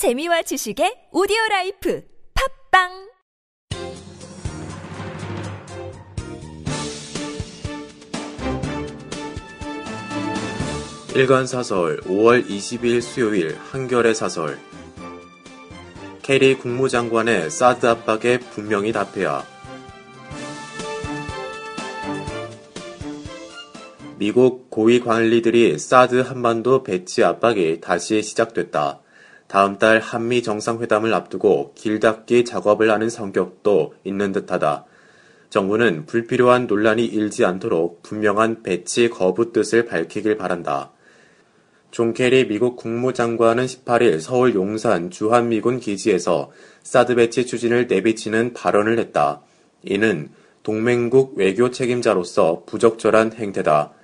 [0.00, 3.10] 재미와 지식의 오디오 라이프 팟빵!
[11.14, 14.58] 일간 사설 5월 20일 수요일 한겨레 사설.
[16.22, 19.44] 케리 국무장관의 사드 압박에 분명히 답해야.
[24.16, 29.02] 미국 고위 관리들이 사드 한반도 배치 압박이 다시 시작됐다.
[29.50, 34.84] 다음 달 한미 정상회담을 앞두고 길닦기 작업을 하는 성격도 있는 듯하다.
[35.48, 40.92] 정부는 불필요한 논란이 일지 않도록 분명한 배치 거부 뜻을 밝히길 바란다.
[41.90, 46.52] 존 케리 미국 국무장관은 18일 서울 용산 주한미군 기지에서
[46.84, 49.40] 사드 배치 추진을 내비치는 발언을 했다.
[49.82, 50.30] 이는
[50.62, 53.94] 동맹국 외교 책임자로서 부적절한 행태다.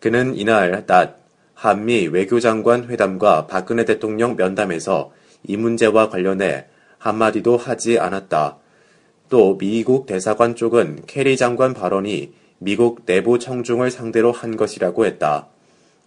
[0.00, 1.19] 그는 이날 낮
[1.60, 5.12] 한미 외교장관 회담과 박근혜 대통령 면담에서
[5.46, 6.64] 이 문제와 관련해
[6.96, 8.56] 한마디도 하지 않았다.
[9.28, 15.48] 또 미국 대사관 쪽은 케리 장관 발언이 미국 내부 청중을 상대로 한 것이라고 했다.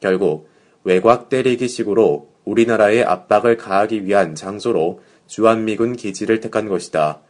[0.00, 0.50] 결국
[0.84, 7.20] 외곽 때리기 식으로 우리나라에 압박을 가하기 위한 장소로 주한미군 기지를 택한 것이다.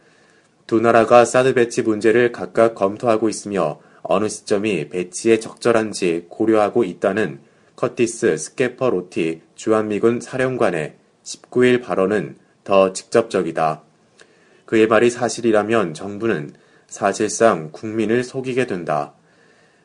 [0.67, 7.47] 두 나라가 사드 배치 문제를 각각 검토하고 있으며 어느 시점이 배치에 적절한지 고려하고 있다는
[7.79, 12.35] 커티스 스캐퍼로티 주한미군 사령관의 19일 발언은
[12.65, 13.83] 더 직접적이다.
[14.65, 16.51] 그의 말이 사실이라면 정부는
[16.87, 19.13] 사실상 국민을 속이게 된다.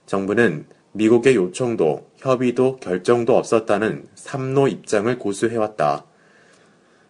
[0.06, 6.04] 정부는 미국의 요청도 협의도 결정도 없었다는 삼 No 입장을 고수해왔다.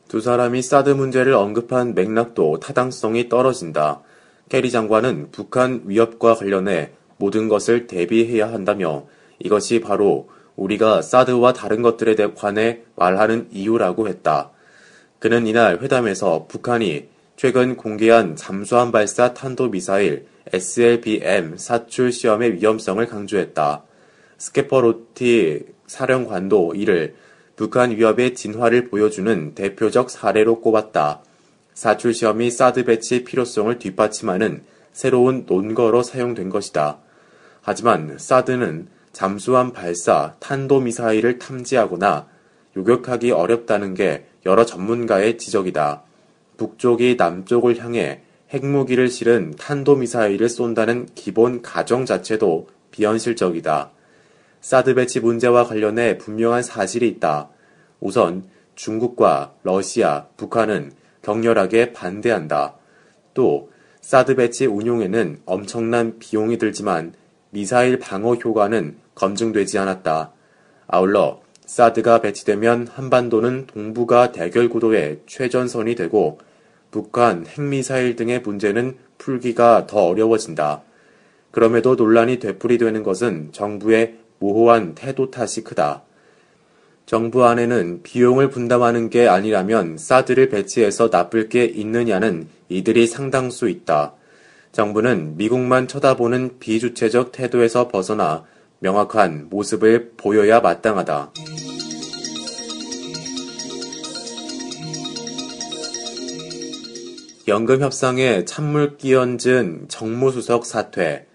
[0.09, 4.03] 두 사람이 사드 문제를 언급한 맥락도 타당성이 떨어진다.
[4.51, 9.07] 케리 장관은 북한 위협과 관련해 모든 것을 대비해야 한다며
[9.39, 14.51] 이것이 바로 우리가 사드와 다른 것들에 관해 말하는 이유라고 했다.
[15.19, 23.83] 그는 이날 회담에서 북한이 최근 공개한 잠수함 발사 탄도 미사일 SLBM 사출 시험의 위험성을 강조했다.
[24.39, 27.15] 스케퍼로티 사령관도 이를
[27.57, 31.23] 북한 위협의 진화를 보여주는 대표적 사례로 꼽았다.
[31.73, 34.63] 사출 시험이 사드 배치 필요성을 뒷받침하는
[34.93, 36.99] 새로운 논거로 사용된 것이다.
[37.63, 42.27] 하지만 사드는 잠수함 발사 탄도미사일을 탐지하거나
[42.77, 46.03] 요격하기 어렵다는 게 여러 전문가의 지적이다.
[46.57, 53.93] 북쪽이 남쪽을 향해 핵무기를 실은 탄도미사일을 쏜다는 기본 가정 자체도 비현실적이다.
[54.61, 57.51] 사드 배치 문제와 관련해 분명한 사실이 있다.
[58.01, 58.45] 우선
[58.75, 60.91] 중국과 러시아, 북한은
[61.23, 62.75] 격렬하게 반대한다.
[63.33, 63.71] 또
[64.01, 67.15] 사드 배치 운용에는 엄청난 비용이 들지만
[67.51, 70.33] 미사일 방어 효과는 검증되지 않았다.
[70.87, 76.39] 아울러 사드가 배치되면 한반도는 동북아 대결 구도의 최전선이 되고
[76.91, 80.83] 북한 핵미사일 등의 문제는 풀기가 더 어려워진다.
[81.51, 86.03] 그럼에도 논란이 되풀이되는 것은 정부의 모호한 태도 탓이 크다.
[87.07, 94.15] 정부 안에는 비용을 분담하는 게 아니라면 사드를 배치해서 나쁠 게 있느냐는 이들이 상당수 있다.
[94.73, 98.45] 정부는 미국만 쳐다보는 비주체적 태도에서 벗어나
[98.85, 101.33] 명확한 모습을 보여야 마땅하다.
[107.49, 111.27] 연금 협상에 찬물 끼얹은 정무수석 사퇴.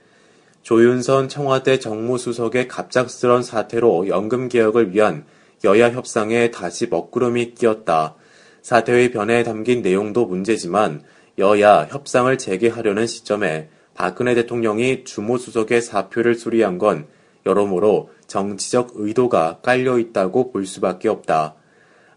[0.62, 5.26] 조윤선 청와대 정무수석의 갑작스런 사퇴로 연금 개혁을 위한
[5.64, 8.16] 여야 협상에 다시 먹구름이 끼었다.
[8.62, 11.02] 사퇴의 변에 담긴 내용도 문제지만
[11.40, 17.08] 여야 협상을 재개하려는 시점에 박근혜 대통령이 주모수석의 사표를 수리한 건
[17.50, 21.56] 여러모로 정치적 의도가 깔려 있다고 볼 수밖에 없다.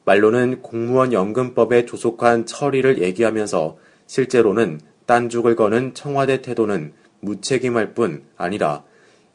[0.04, 8.84] 말로는 공무원 연금법에 조속한 처리를 얘기하면서 실제로는 딴죽을 거는 청와대 태도는 무책임할 뿐 아니라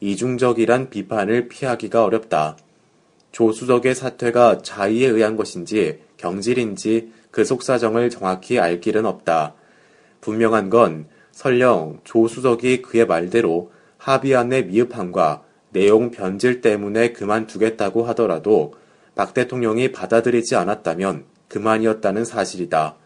[0.00, 2.56] 이중적이란 비판을 피하기가 어렵다.
[3.32, 9.54] 조수석의 사퇴가 자의에 의한 것인지 경질인지 그 속사정을 정확히 알 길은 없다.
[10.20, 18.74] 분명한 건 설령 조수석이 그의 말대로 합의안의 미흡함과 내용 변질 때문에 그만두겠다고 하더라도
[19.14, 22.96] 박 대통령이 받아들이지 않았다면 그만이었다는 사실이다.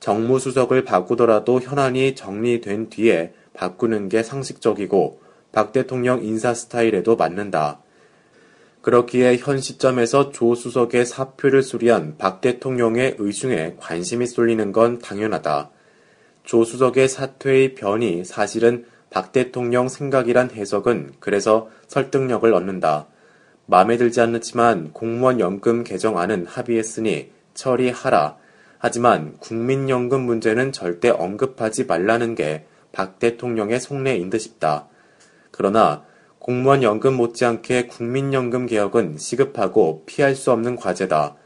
[0.00, 5.20] 정무수석을 바꾸더라도 현안이 정리된 뒤에 바꾸는 게 상식적이고
[5.52, 7.80] 박 대통령 인사 스타일에도 맞는다.
[8.82, 15.70] 그렇기에 현 시점에서 조 수석의 사표를 수리한 박 대통령의 의중에 관심이 쏠리는 건 당연하다.
[16.44, 23.06] 조 수석의 사퇴의 변이 사실은 박 대통령 생각이란 해석은 그래서 설득력을 얻는다.
[23.66, 28.36] 마음에 들지 않지만 공무원 연금 개정안은 합의했으니 처리하라.
[28.78, 34.88] 하지만 국민연금 문제는 절대 언급하지 말라는 게 박 대통령의 속내인 듯 싶다.
[35.50, 36.04] 그러나
[36.38, 41.36] 공무원 연금 못지않게 국민연금 개혁은 시급하고 피할 수 없는 과제다.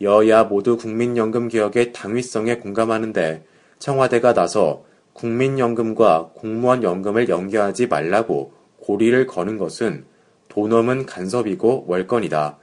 [0.00, 3.44] 여야 모두 국민연금 개혁의 당위성에 공감하는데
[3.78, 4.84] 청와대가 나서
[5.18, 10.04] 국민연금과 공무원 연금을 연계하지 말라고 고리를 거는 것은
[10.48, 12.56] 도넘은 간섭이고 월권이다.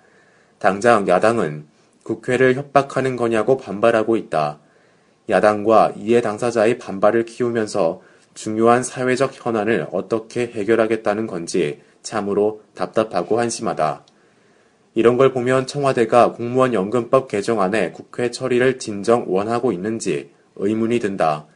[0.57, 1.68] 당장 야당은
[2.04, 4.60] 국회를 협박하는 거냐고 반발하고 있다.
[5.30, 8.02] 야당과 이해 당사자의 반발을 키우면서
[8.34, 14.06] 중요한 사회적 현안을 어떻게 해결하겠다는 건지 참으로 답답하고 한심하다.
[14.94, 21.48] 이런 걸 보면 청와대가 공무원 연금법 개정안에 국회 처리를 진정 원하고 있는지 의문이 든다.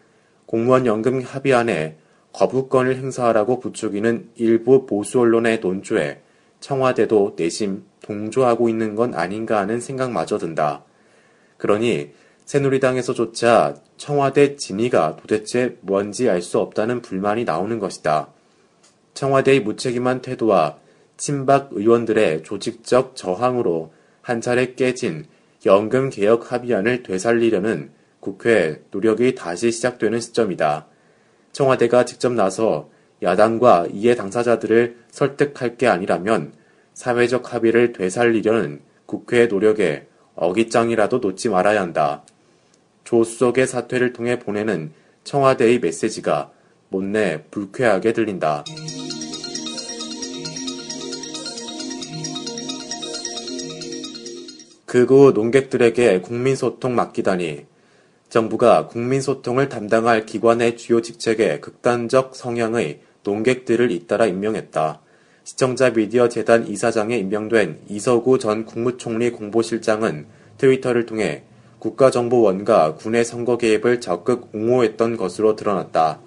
[0.49, 1.97] 공무원 연금 합의안에
[2.33, 6.21] 거부권을 행사하라고 부추기는 일부 보수 언론의 논조에
[6.59, 10.83] 청와대도 내심 동조하고 있는 건 아닌가 하는 생각마저 든다.
[11.57, 12.13] 그러니
[12.45, 18.29] 새누리당에서조차 청와대 진위가 도대체 뭔지 알 수 없다는 불만이 나오는 것이다.
[19.13, 20.77] 청와대의 무책임한 태도와
[21.15, 23.93] 친박 의원들의 조직적 저항으로
[24.23, 25.25] 한 차례 깨진
[25.67, 30.87] 연금 개혁 합의안을 되살리려는 국회 노력이 다시 시작되는 시점이다.
[31.51, 32.89] 청와대가 직접 나서
[33.21, 36.53] 야당과 이해 당사자들을 설득할 게 아니라면
[36.93, 42.23] 사회적 합의를 되살리려는 국회의 노력에 어깃장이라도 놓지 말아야 한다.
[43.03, 44.91] 조 수석의 사퇴를 통해 보내는
[45.23, 46.51] 청와대의 메시지가
[46.89, 48.63] 못내 불쾌하게 들린다.
[54.85, 57.68] 극우 농객들에게 국민소통 맡기다니
[58.29, 65.01] 정부가 국민소통을 담당할 기관의 주요 직책에 극단적 성향의 농객들을 잇따라 임명했다.
[65.43, 70.27] 시청자 미디어 재단 이사장에 임명된 이서구 전 국무총리 공보실장은
[70.59, 71.43] 트위터를 통해
[71.79, 76.19] 국가정보원과 군의 선거 개입을 적극 옹호했던 것으로 드러났다.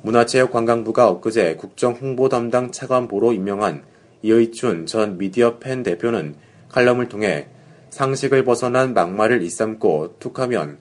[0.00, 3.84] 문화체육관광부가 엊그제 국정홍보 담당 차관보로 임명한
[4.22, 6.34] 이의춘 전 미디어 팬 대표는
[6.70, 7.48] 칼럼을 통해
[7.90, 10.78] 상식을 벗어난 막말을 일삼고 툭하면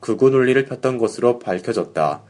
[0.00, 2.22] 극우 논리를 폈던 것으로 밝혀졌다.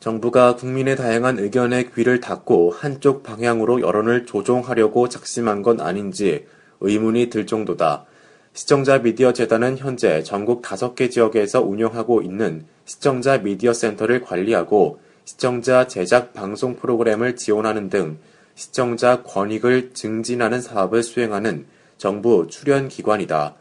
[0.00, 6.46] 정부가 국민의 다양한 의견에 귀를 닫고 한쪽 방향으로 여론을 조종하려고 작심한 건 아닌지
[6.80, 8.04] 의문이 들 정도다.
[8.52, 16.32] 시청자 미디어 재단은 현재 전국 5개 지역에서 운영하고 있는 시청자 미디어 센터를 관리하고 시청자 제작
[16.32, 18.18] 방송 프로그램을 지원하는 등
[18.54, 21.66] 시청자 권익을 증진하는 사업을 수행하는
[21.98, 23.56] 정부 출연 기관이다.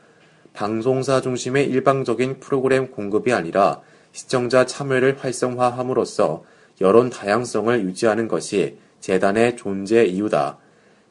[0.55, 3.81] 방송사 중심의 일방적인 프로그램 공급이 아니라
[4.13, 6.43] 시청자 참여를 활성화함으로써
[6.81, 10.57] 여론 다양성을 유지하는 것이 재단의 존재 이유다.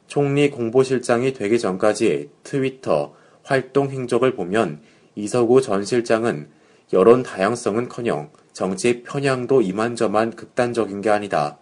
[0.07, 4.81] 총리 공보실장이 되기 전까지 트위터, 활동 행적을 보면
[5.15, 6.49] 이서구 전 실장은
[6.93, 11.59] 여론 다양성은 커녕 정치 편향도 이만저만 극단적인 게 아니다.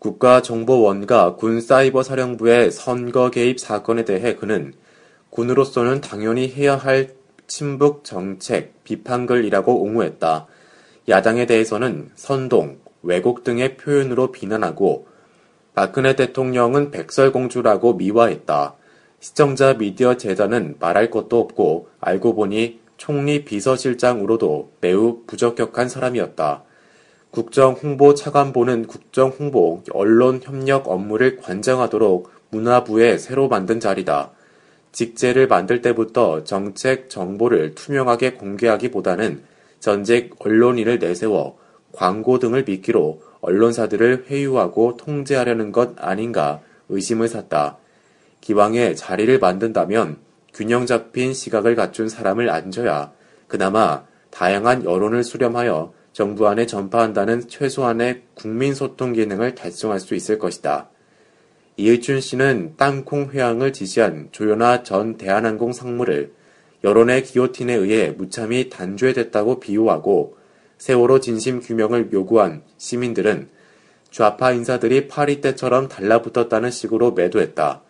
[0.00, 4.72] 국가정보원과 군사이버사령부의 선거 개입 사건에 대해 그는
[5.30, 7.14] 군으로서는 당연히 해야 할
[7.46, 10.46] 친북 정책 비판글이라고 옹호했다.
[11.08, 15.06] 야당에 대해서는 선동, 왜곡 등의 표현으로 비난하고
[15.74, 18.74] 박근혜 대통령은 백설공주라고 미화했다.
[19.20, 26.64] 시청자 미디어 재단은 말할 것도 없고 알고 보니 총리 비서실장으로도 매우 부적격한 사람이었다.
[27.30, 34.32] 국정홍보 차관보는 국정홍보 언론 협력 업무를 관장하도록 문화부에 새로 만든 자리다.
[34.98, 39.42] 직제를 만들 때부터 정책 정보를 투명하게 공개하기보다는
[39.78, 41.56] 전직 언론인을 내세워
[41.92, 47.78] 광고 등을 미끼로 언론사들을 회유하고 통제하려는 것 아닌가 의심을 샀다.
[48.40, 50.16] 기왕에 자리를 만든다면
[50.52, 53.12] 균형 잡힌 시각을 갖춘 사람을 앉혀야
[53.46, 60.90] 그나마 다양한 여론을 수렴하여 정부 안에 전파한다는 최소한의 국민 소통 기능을 달성할 수 있을 것이다.
[61.80, 66.32] 이의춘 씨는 땅콩 회항을 지시한 조연아 전 대한항공 상무를
[66.82, 70.36] 여론의 기호틴에 의해 무참히 단죄됐다고 비호하고
[70.78, 73.48] 세월호 진심 규명을 요구한 시민들은
[74.10, 77.82] 좌파 인사들이 파리 때처럼 달라붙었다는 식으로 매도했다.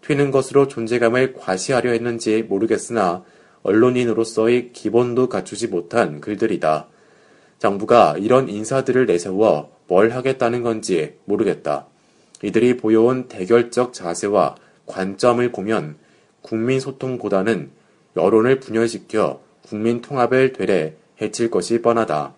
[0.00, 3.22] 튀는 것으로 존재감을 과시하려 했는지 모르겠으나
[3.64, 6.88] 언론인으로서의 기본도 갖추지 못한 글들이다.
[7.58, 11.88] 정부가 이런 인사들을 내세워 뭘 하겠다는 건지 모르겠다.
[12.42, 15.96] 이들이 보여온 대결적 자세와 관점을 보면
[16.42, 17.70] 국민 소통보다는
[18.16, 22.35] 여론을 분열시켜 국민 통합을 되레 해칠 것이 뻔하다.